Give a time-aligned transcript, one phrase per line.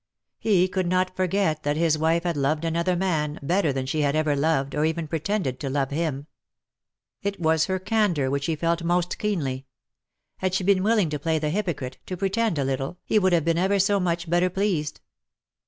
[0.39, 4.15] He could not forget that his wife had loved another man better than she had
[4.15, 6.25] ever loved or even pretended to love him.
[7.21, 9.67] It was her candour which he felt most keenly.
[10.37, 13.45] Had she been willing to play the hypocrite, to pretend a little, he would have
[13.45, 15.01] been ever so much better pleased.